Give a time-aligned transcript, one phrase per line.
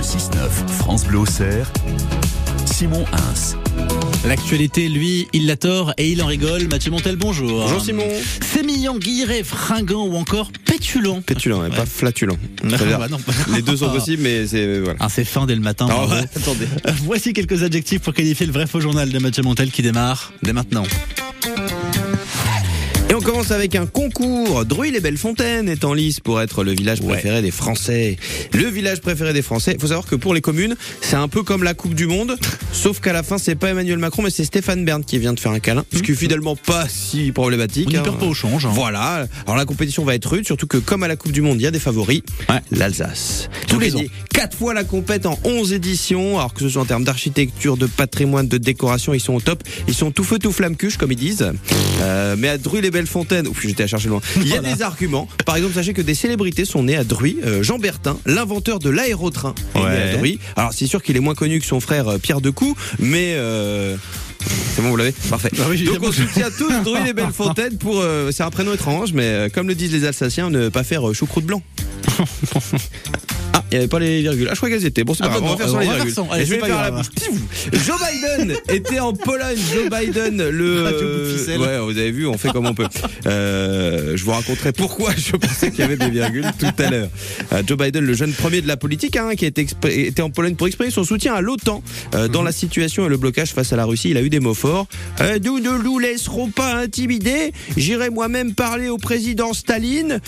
[0.00, 1.70] Le 6-9, France Bleu Auxerre,
[2.64, 3.58] Simon Hins.
[4.26, 6.68] L'actualité, lui, il la tord et il en rigole.
[6.68, 7.64] Mathieu Montel, bonjour.
[7.64, 8.08] Bonjour Simon.
[8.40, 11.20] Sémillant, guilleret, fringant ou encore pétulant.
[11.20, 12.38] Pétulant, et pas flatulent.
[12.64, 13.18] Ah, bah non.
[13.52, 14.96] Les deux sont possibles, mais c'est voilà.
[15.00, 15.86] Ah, c'est fin dès le matin.
[15.90, 16.66] Ah, ouais, attendez.
[16.86, 20.32] Euh, Voici quelques adjectifs pour qualifier le vrai faux journal de Mathieu Montel qui démarre
[20.42, 20.84] dès maintenant.
[23.20, 24.64] On commence avec un concours.
[24.64, 28.16] Druy-les-Belles-Fontaines est en lice pour être le village préféré des Français.
[28.54, 29.72] Le village préféré des Français.
[29.74, 32.38] Il faut savoir que pour les communes, c'est un peu comme la Coupe du Monde,
[32.72, 35.40] sauf qu'à la fin, c'est pas Emmanuel Macron, mais c'est Stéphane Bern qui vient de
[35.40, 37.90] faire un câlin, ce qui est finalement pas si problématique.
[37.92, 38.02] On hein.
[38.02, 38.64] perd pas au change.
[38.64, 38.70] hein.
[38.72, 39.26] Voilà.
[39.44, 41.64] Alors la compétition va être rude, surtout que comme à la Coupe du Monde, il
[41.64, 42.22] y a des favoris.
[42.48, 42.60] Ouais.
[42.70, 43.50] L'Alsace.
[43.68, 44.04] Tous les les ans.
[44.32, 46.38] Quatre fois la compète en 11 éditions.
[46.38, 49.62] Alors que ce soit en termes d'architecture, de patrimoine, de décoration, ils sont au top.
[49.88, 51.52] Ils sont tout feu tout flamme cuche, comme ils disent.
[52.00, 54.20] Euh, mais à Druy les Belles Fontaines, ouf, j'étais à chercher loin.
[54.36, 54.74] Il y a Voilà.
[54.74, 55.28] des arguments.
[55.44, 57.38] Par exemple, sachez que des célébrités sont nées à Druy.
[57.44, 60.38] Euh, Jean Bertin, l'inventeur de l'aérotrain, est né à Druy.
[60.56, 63.96] Alors c'est sûr qu'il est moins connu que son frère euh, Pierre Decou, mais euh,
[64.74, 65.12] c'est bon, vous l'avez?
[65.28, 65.50] Parfait.
[65.58, 68.00] Ah oui, Donc on soutient tous Druy les Belles Fontaines pour.
[68.00, 71.08] euh, c'est un prénom étrange, mais euh, comme le disent les Alsaciens, ne pas faire
[71.08, 71.62] euh, choucroute blanc.
[73.70, 74.48] Il n'y avait pas les virgules.
[74.50, 75.04] Ah, je crois qu'elles étaient.
[75.04, 76.14] Bon, c'est pas Ah, grave, bah on va bon, faire sans les virgules.
[76.30, 77.06] Allez, je vais faire la bouche.
[77.72, 79.58] Joe Biden était en Pologne.
[79.72, 80.80] Joe Biden, le.
[81.60, 82.86] Ouais, vous avez vu, on fait comme on peut.
[83.26, 87.08] Euh, je vous raconterai pourquoi je pensais qu'il y avait des virgules tout à l'heure.
[87.52, 90.66] Euh, Joe Biden, le jeune premier de la politique, hein, qui était, en Pologne pour
[90.66, 91.82] exprimer son soutien à l'OTAN
[92.14, 94.10] euh, dans la situation et le blocage face à la Russie.
[94.10, 94.86] Il a eu des mots forts.
[95.42, 97.52] Nous ne nous laisserons pas intimider.
[97.76, 100.20] J'irai moi-même parler au président Staline.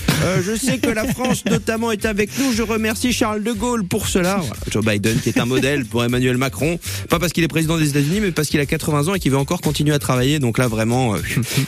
[0.45, 2.53] Je sais que la France notamment est avec nous.
[2.53, 4.41] Je remercie Charles de Gaulle pour cela.
[4.71, 6.79] Joe Biden qui est un modèle pour Emmanuel Macron.
[7.09, 9.31] Pas parce qu'il est président des États-Unis, mais parce qu'il a 80 ans et qu'il
[9.31, 10.39] veut encore continuer à travailler.
[10.39, 11.19] Donc là vraiment, euh,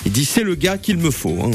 [0.04, 1.38] il dit c'est le gars qu'il me faut.
[1.42, 1.50] hein.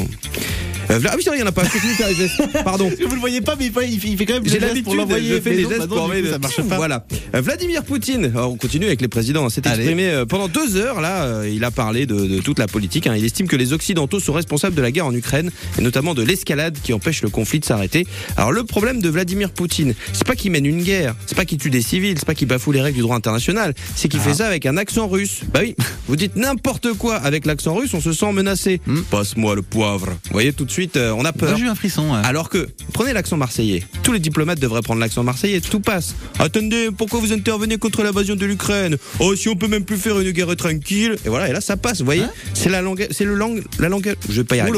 [0.89, 1.63] Euh, ah oui, c'est vrai, il n'y en a pas.
[1.63, 2.41] Continue de faire les gestes.
[2.63, 2.89] Pardon.
[2.89, 4.59] Vous le voyez pas, mais il fait, il fait- il fait quand même des J'ai
[4.59, 5.39] gestes pour l'envoyer.
[5.39, 6.75] fais mais des gestes bah pour envoyer ça marche pas.
[6.77, 7.05] Voilà.
[7.35, 10.77] Euh, Vladimir Poutine, alors on continue avec les présidents, hein, s'est exprimé euh, pendant deux
[10.77, 13.05] heures, là, euh, il a parlé de, de toute la politique.
[13.07, 13.13] hein.
[13.15, 16.23] Il estime que les Occidentaux sont responsables de la guerre en Ukraine, et notamment de
[16.23, 18.07] l'escalade qui empêche le conflit de s'arrêter.
[18.35, 21.59] Alors le problème de Vladimir Poutine, c'est pas qu'il mène une guerre, c'est pas qu'il
[21.59, 24.33] tue des civils, c'est pas qu'il bafoue les règles du droit international, c'est qu'il fait
[24.35, 25.41] ça avec un accent russe.
[25.53, 25.75] Bah oui,
[26.07, 28.81] vous dites n'importe quoi avec l'accent russe, on se sent menacé.
[28.87, 29.01] Hmm.
[29.11, 30.07] Passe-moi le poivre.
[30.07, 31.57] Vous voyez, tout de suite, euh, on a Moi, peur.
[31.57, 32.11] j'ai eu un frisson.
[32.13, 32.19] ouais.
[32.23, 33.83] Alors que, prenez l'accent marseillais.
[34.03, 36.15] Tous les diplomates devraient prendre l'accent marseillais, tout passe.
[36.39, 38.97] Attendez, pourquoi vous intervenez contre l'invasion de l'Ukraine?
[39.19, 41.15] Oh, si on peut même plus faire une guerre tranquille.
[41.25, 43.63] Et voilà, et là ça passe, vous voyez Hein C'est la langue, c'est le langue,
[43.79, 44.15] la langue.
[44.29, 44.77] Je vais pas y arriver.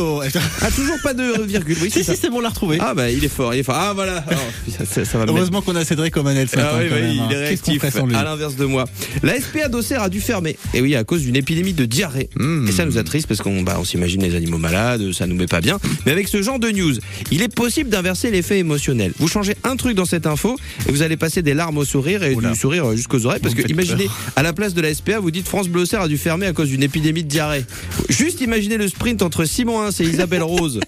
[0.62, 2.78] Ah, toujours pas de virgule, oui, c'est Si, si, c'est bon, on l'a retrouvé.
[2.80, 3.76] Ah bah il est fort, il est fort.
[3.78, 4.42] Ah voilà, Alors,
[4.78, 6.70] ça, ça- ça va me mettre- Heureusement qu'on a Cédric Omanel ce matin.
[6.74, 7.28] ah oui, oui, même, hein.
[7.30, 7.72] il est Qu'est-ce qu'on
[8.06, 8.86] réactif, à l'inverse de moi.
[9.24, 10.58] La SPA d'Auxerre a dû fermer.
[10.74, 12.30] Et oui, à cause d'une épidémie de diarrhée.
[12.38, 12.68] Hmm.
[12.68, 15.48] Et ça nous attriste parce qu'on bah, on s'imagine les animaux malades, ça nous met
[15.48, 15.80] pas bien.
[16.06, 16.96] Mais avec ce genre de news,
[17.32, 19.14] il est possible d'inverser l'effet émotionnel.
[19.18, 20.58] Vous changez un truc dans cette info
[20.88, 22.52] et vous allez passer des larmes au sourire et Oula.
[22.52, 23.40] du sourire jusqu'aux oreilles.
[23.42, 24.18] Parce Vous que imaginez, peur.
[24.36, 26.70] à la place de la SPA, vous dites France Bleu a dû fermer à cause
[26.70, 27.66] d'une épidémie de diarrhée.
[28.10, 30.80] Juste imaginez le sprint entre Simon Hins et Isabelle Rose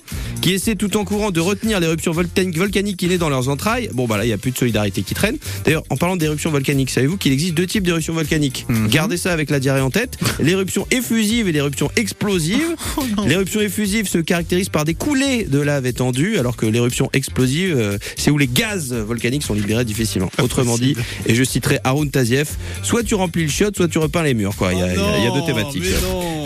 [0.43, 3.89] qui essaient tout en courant de retenir l'éruption volcanique, qui naît dans leurs entrailles.
[3.93, 5.37] Bon, bah là, il n'y a plus de solidarité qui traîne.
[5.63, 8.65] D'ailleurs, en parlant d'éruption volcanique, savez-vous qu'il existe deux types d'éruptions volcaniques?
[8.67, 8.89] Mhm.
[8.89, 10.17] Gardez ça avec la diarrhée en tête.
[10.41, 12.67] L'éruption effusive et l'éruption explosive.
[12.95, 13.23] Oh.
[13.25, 17.97] L'éruption effusive se caractérise par des coulées de lave étendue, alors que l'éruption explosive, euh,
[18.17, 20.29] c'est où les gaz volcaniques sont libérés difficilement.
[20.41, 24.23] Autrement dit, et je citerai Haroun Tazieff, soit tu remplis le chiotte, soit tu repeins
[24.23, 24.55] les murs.
[24.55, 24.73] Quoi.
[24.73, 25.83] Il y, a, il y a deux thématiques.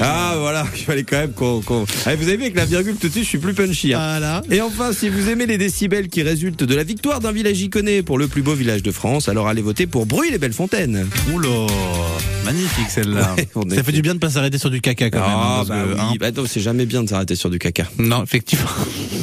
[0.02, 1.62] Ah voilà, il fallait quand même qu'on...
[2.06, 3.87] Ah, vous avez vu avec la virgule tout de suite, je suis plus punchy.
[3.94, 3.98] Hein.
[4.20, 4.42] Voilà.
[4.52, 8.02] Et enfin, si vous aimez les décibels qui résultent de la victoire d'un village iconé
[8.04, 11.08] pour le plus beau village de France, alors allez voter pour Bruy les Belles Fontaines.
[11.34, 11.50] Oula,
[12.46, 13.36] magnifique celle-là.
[13.56, 15.30] Ouais, ça fait du bien de pas s'arrêter sur du caca quand même.
[15.30, 16.14] hein, Ah bah que, oui, hein.
[16.20, 17.86] bah non, c'est jamais bien de s'arrêter sur du caca.
[17.98, 18.66] Non, effectivement.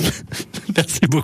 [0.76, 1.22] Merci beaucoup.